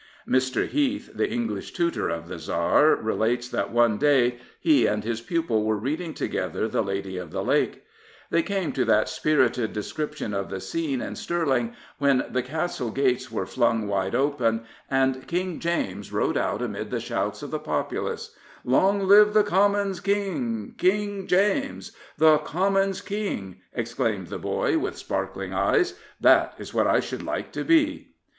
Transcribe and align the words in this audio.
Mr. 0.27 0.67
Heath, 0.67 1.11
the 1.13 1.29
English 1.29 1.73
tutor 1.73 2.09
of 2.09 2.27
the 2.27 2.39
Tsar, 2.39 2.95
relates 2.95 3.47
that 3.49 3.69
one 3.71 3.99
day 3.99 4.39
he 4.59 4.87
and 4.87 5.03
his 5.03 5.21
pupil 5.21 5.63
were 5.63 5.77
reading 5.77 6.15
together 6.15 6.67
The 6.67 6.81
Lady 6.81 7.17
of 7.19 7.29
the 7.29 7.43
Lake* 7.43 7.85
They 8.31 8.41
came 8.41 8.71
to 8.71 8.85
that 8.85 9.09
spirited 9.09 9.73
description 9.73 10.33
of 10.33 10.49
the 10.49 10.59
scene 10.59 11.01
in 11.01 11.15
Stirling 11.15 11.75
when 11.99 12.25
the 12.31 12.41
castle 12.41 12.87
»59 12.89 12.95
Prophets, 12.95 12.95
Priests, 12.97 12.97
and 12.97 12.97
Kings 12.97 13.21
gates 13.27 13.31
were 13.31 13.45
flung 13.45 13.87
wide 13.87 14.15
open 14.15 14.63
and 14.89 15.27
King 15.27 15.59
James 15.59 16.11
rode 16.11 16.35
out 16.37 16.63
amid 16.63 16.89
the 16.89 16.99
shouts 16.99 17.43
of 17.43 17.51
the 17.51 17.59
populace," 17.59 18.35
Long 18.65 19.05
live 19.07 19.35
the 19.35 19.43
Commons' 19.43 19.99
King, 19.99 20.73
King 20.79 21.27
James!" 21.27 21.91
''The 22.17 22.39
Commons' 22.43 23.01
King," 23.01 23.61
exclaimed 23.71 24.29
the 24.29 24.39
boy, 24.39 24.79
with 24.79 24.97
sparkling 24.97 25.53
eyes,'' 25.53 25.93
that 26.29 26.55
is 26.57 26.73
what 26.73 26.87
I 26.87 27.01
should 27.01 27.21
like 27.21 27.51
to 27.51 27.63
be. 27.63 28.15